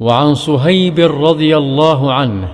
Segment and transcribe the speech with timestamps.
[0.00, 2.48] وعن صهيب رضي الله عنه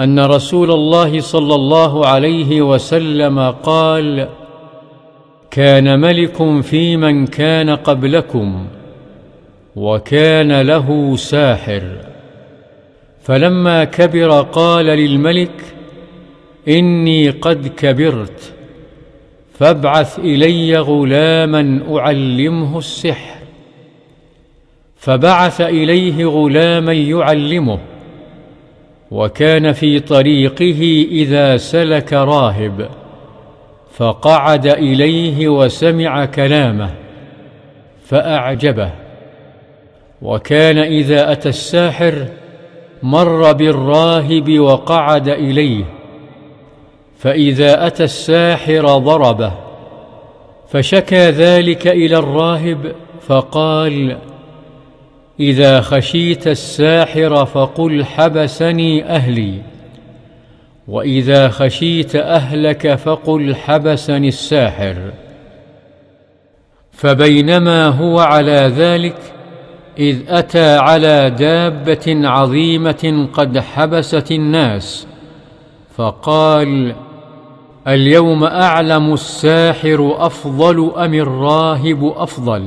[0.00, 4.28] أن رسول الله صلى الله عليه وسلم قال
[5.50, 8.66] كان ملك في من كان قبلكم
[9.76, 11.82] وكان له ساحر.
[13.22, 15.74] فلما كبر قال للملك
[16.68, 18.52] إني قد كبرت
[19.58, 23.37] فابعث إلي غلاما أعلمه السحر.
[24.98, 27.78] فبعث إليه غلاما يعلمه
[29.10, 32.88] وكان في طريقه إذا سلك راهب
[33.96, 36.90] فقعد إليه وسمع كلامه
[38.04, 38.90] فأعجبه.
[40.22, 42.26] وكان إذا أتى الساحر
[43.02, 45.84] مر بالراهب وقعد إليه
[47.18, 49.52] فإذا أتى الساحر ضربه
[50.68, 52.94] فشكى ذلك إلى الراهب
[53.26, 54.16] فقال
[55.40, 59.62] إذا خشيت الساحر فقل حبسني أهلي.
[60.88, 64.96] وإذا خشيت أهلك فقل حبسني الساحر.
[66.92, 69.16] فبينما هو على ذلك
[69.98, 75.06] إذ أتى على دابة عظيمة قد حبست الناس
[75.96, 76.94] فقال
[77.88, 82.64] اليوم أعلم الساحر أفضل أم الراهب أفضل؟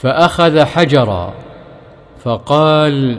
[0.00, 1.34] فأخذ حجرا
[2.24, 3.18] فقال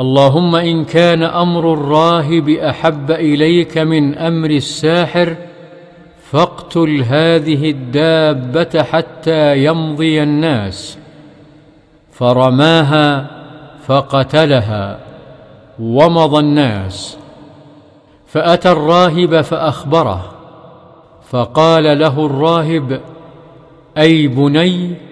[0.00, 5.36] اللهم إن كان أمر الراهب أحب إليك من أمر الساحر
[6.30, 10.98] فاقتل هذه الدابة حتى يمضي الناس.
[12.12, 13.30] فرماها
[13.86, 14.98] فقتلها
[15.80, 17.18] ومضى الناس.
[18.26, 20.32] فأتى الراهب فأخبره
[21.30, 23.00] فقال له الراهب
[23.98, 25.07] أي بني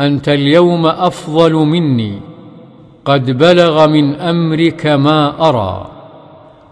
[0.00, 2.20] أنت اليوم أفضل مني.
[3.04, 5.90] قد بلغ من أمرك ما أرى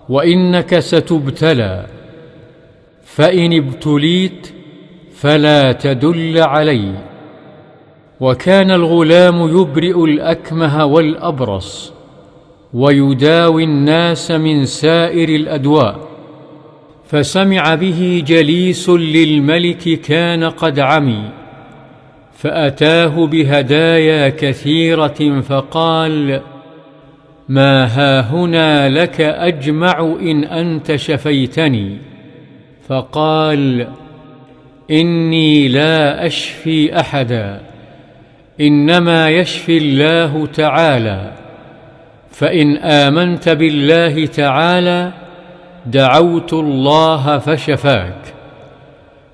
[0.08, 1.86] وإنك ستبتلى.
[3.04, 4.48] فإن ابتليت
[5.14, 6.94] فلا تدل علي.
[8.20, 11.92] وكان الغلام يبرئ الأكمه والأبرص
[12.74, 15.96] ويداوي الناس من سائر الأدواء.
[17.06, 21.41] فسمع به جليس للملك كان قد عمي.
[22.42, 26.40] فأتاه بهدايا كثيرة فقال
[27.48, 31.96] ما هاهنا لك أجمع إن أنت شفيتني.
[32.88, 33.86] فقال
[34.90, 37.60] إني لا أشفي أحدا
[38.60, 41.32] إنما يشفي الله تعالى
[42.30, 45.12] فإن آمنت بالله تعالى
[45.86, 48.34] دعوت الله فشفاك.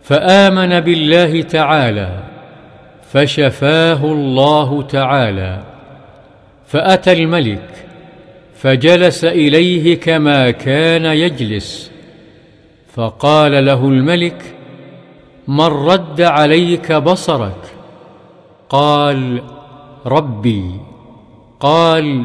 [0.03, 2.38] فآمن بالله تعالى.
[3.13, 5.63] فشفاه الله تعالى
[6.67, 7.87] فأتى الملك
[8.55, 11.91] فجلس إليه كما كان يجلس
[12.95, 14.55] فقال له الملك
[15.49, 17.75] من رد عليك بصرك؟
[18.69, 19.43] قال
[20.07, 20.71] ربي.
[21.61, 22.25] قال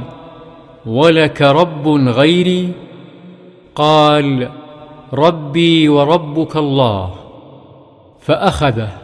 [0.85, 2.72] ولك رب غيري؟
[3.75, 4.49] قال
[5.13, 7.16] ربي وربك الله.
[8.22, 9.03] فأخذه.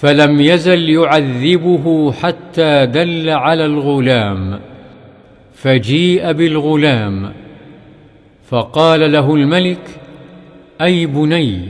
[0.00, 4.60] فلم يزل يعذبه حتى دل على الغلام
[5.54, 7.32] فجيء بالغلام
[8.48, 10.00] فقال له الملك
[10.80, 11.68] أي بني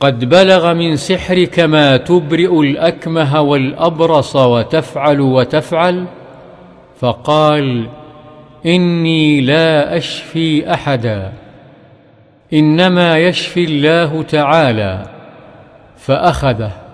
[0.00, 6.04] قد بلغ من سحرك ما تبرئ الأكمه والأبرص وتفعل وتفعل؟
[7.00, 7.86] فقال
[8.66, 11.32] إني لا أشفي أحدا
[12.52, 15.02] إنما يشفي الله تعالى
[15.96, 16.85] فأخذه.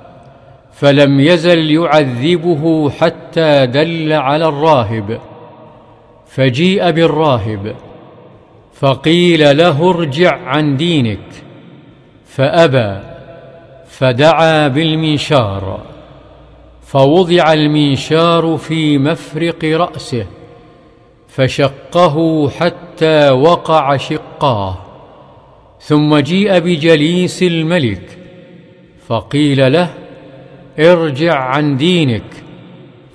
[0.82, 5.20] فلم يزل يعذبه حتى دل على الراهب
[6.26, 7.74] فجيء بالراهب
[8.74, 11.28] فقيل له ارجع عن دينك
[12.26, 13.00] فأبى
[13.88, 15.80] فدعا بالمنشار
[16.86, 20.26] فوضع المنشار في مفرق رأسه
[21.28, 24.78] فشقه حتى وقع شقاه
[25.80, 28.18] ثم جيء بجليس الملك
[29.08, 30.01] فقيل له
[30.78, 32.44] ارجع عن دينك.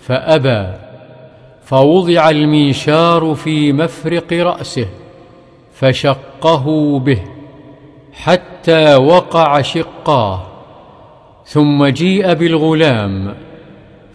[0.02, 0.74] فأبى
[1.64, 4.88] فوضع المنشار في مفرق رأسه
[5.74, 7.22] فشقه به
[8.14, 10.48] حتى وقع شقاه
[11.46, 13.34] ثم جيء بالغلام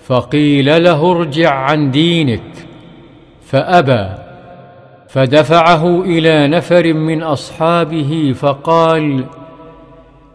[0.06, 2.42] فقيل له ارجع عن دينك.
[3.46, 4.08] فأبى
[5.08, 9.24] فدفعه إلى نفر من أصحابه فقال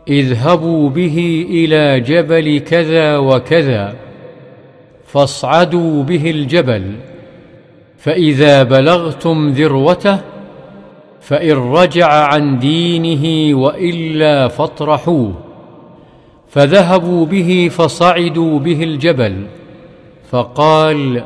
[0.09, 3.95] اذهبوا به إلى جبل كذا وكذا
[5.05, 6.95] فاصعدوا به الجبل
[7.97, 10.19] فإذا بلغتم ذروته
[11.21, 15.33] فإن رجع عن دينه وإلا فاطرحوه
[16.49, 19.45] فذهبوا به فصعدوا به الجبل
[20.29, 21.23] فقال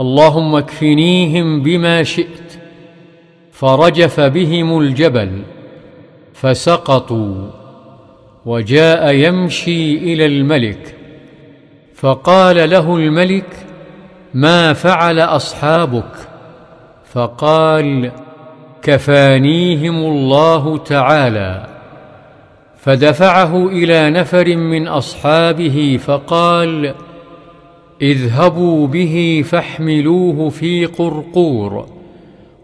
[0.00, 2.58] اللهم اكفنيهم بما شئت
[3.52, 5.42] فرجف بهم الجبل
[6.34, 7.57] فسقطوا.
[8.46, 10.94] وجاء يمشي إلى الملك
[11.94, 13.66] فقال له الملك
[14.34, 16.12] ما فعل أصحابك؟
[17.12, 18.10] فقال
[18.82, 21.66] كفانيهم الله تعالى.
[22.76, 26.94] فدفعه إلى نفر من أصحابه فقال
[28.02, 31.86] اذهبوا به فاحملوه في قرقور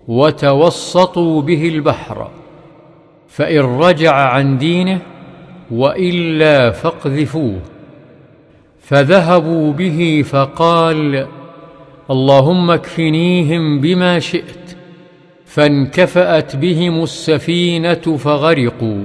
[0.09, 2.29] وتوسطوا به البحر
[3.29, 5.01] فإن رجع عن دينه
[5.71, 7.61] وإلا فاقذفوه.
[8.81, 11.27] فذهبوا به فقال
[12.11, 14.77] اللهم اكفنيهم بما شئت.
[15.47, 19.05] فانكفأت بهم السفينة فغرقوا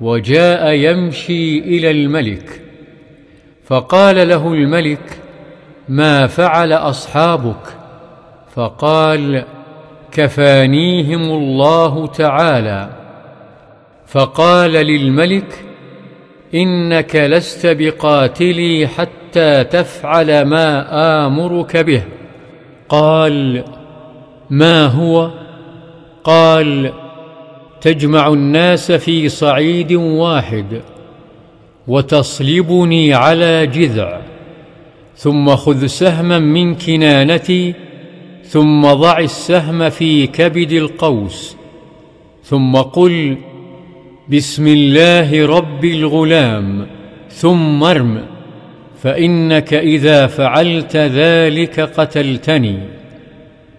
[0.00, 2.62] وجاء يمشي إلى الملك.
[3.64, 5.20] فقال له الملك
[5.88, 7.76] ما فعل أصحابك؟
[8.54, 9.44] فقال
[10.12, 12.99] كفانيهم الله تعالى.
[14.10, 15.64] فقال للملك
[16.54, 20.86] إنك لست بقاتلي حتى تفعل ما
[21.26, 22.02] آمرك به.
[22.88, 23.64] قال
[24.50, 25.30] ما هو؟
[26.24, 26.92] قال
[27.80, 30.82] تجمع الناس في صعيد واحد
[31.88, 34.20] وتصلبني على جذع
[35.16, 37.74] ثم خذ سهما من كنانتي
[38.44, 41.56] ثم ضع السهم في كبد القوس
[42.44, 43.36] ثم قل
[44.32, 46.86] بسم الله رب الغلام
[47.30, 48.22] ثم ارم
[49.02, 52.78] فإنك إذا فعلت ذلك قتلتني.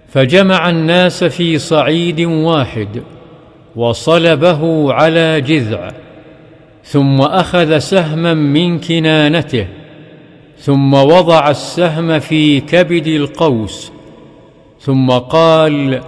[0.10, 3.04] فجمع الناس في صعيد واحد
[3.76, 5.92] وصلبه على جذع
[6.84, 9.68] ثم أخذ سهما من كنانته
[10.58, 13.92] ثم وضع السهم في كبد القوس
[14.80, 16.02] ثم قال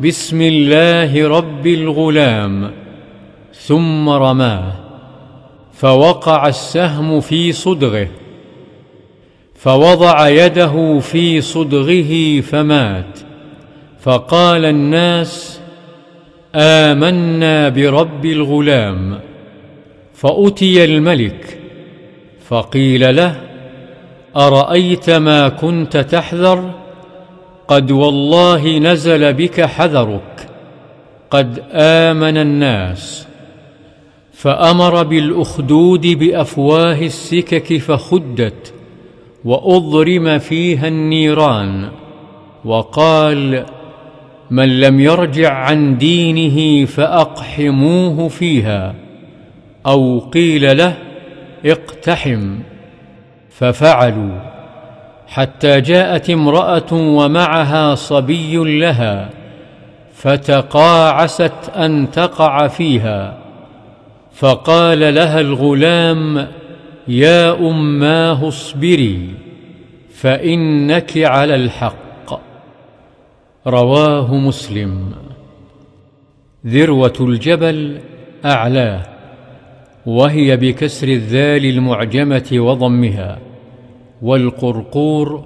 [0.00, 2.85] بسم الله رب الغلام.
[3.66, 4.72] ثم رماه
[5.72, 8.08] فوقع السهم في صدغه
[9.54, 13.18] فوضع يده في صدغه فمات
[14.00, 15.60] فقال الناس
[16.54, 19.20] آمنا برب الغلام
[20.14, 21.58] فأتي الملك
[22.48, 23.40] فقيل له
[24.36, 26.70] أرأيت ما كنت تحذر؟
[27.68, 30.48] قد والله نزل بك حذرك
[31.30, 33.25] قد آمن الناس.
[34.36, 38.74] فأمر بالأخدود بأفواه السكك فخدت
[39.44, 41.88] وأضرم فيها النيران
[42.64, 43.66] وقال
[44.50, 48.94] من لم يرجع عن دينه فأقحموه فيها
[49.86, 50.96] أو قيل له
[51.66, 52.58] اقتحم
[53.50, 54.40] ففعلوا
[55.26, 59.30] حتى جاءت امرأة ومعها صبي لها
[60.14, 63.45] فتقاعست أن تقع فيها
[64.36, 66.48] فقال لها الغلام
[67.08, 69.34] يا اماه اصبري
[70.10, 72.40] فإنك على الحق.
[73.66, 75.12] رواه مسلم.
[76.66, 77.98] ذروة الجبل
[78.44, 79.02] اعلاه
[80.06, 83.38] وهي بكسر الذال المعجمة وضمها
[84.22, 85.44] والقرقور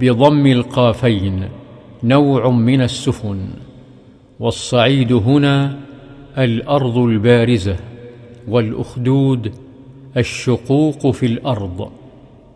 [0.00, 1.48] بضم القافين
[2.04, 3.48] نوع من السفن
[4.40, 5.76] والصعيد هنا
[6.38, 7.76] الأرض البارزة.
[8.48, 9.52] والأخدود
[10.16, 11.90] الشقوق في الأرض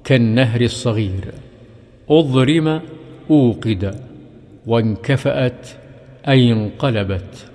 [0.05, 1.35] كالنهر الصغير.
[2.11, 2.81] أضرم
[3.31, 4.01] أوقد
[4.67, 5.69] وانكفأت
[6.29, 7.47] اي انقلبت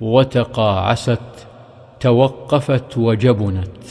[0.00, 1.46] وتقاعست
[2.00, 3.84] توقفت وجبنت.